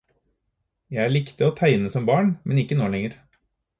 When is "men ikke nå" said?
2.51-2.89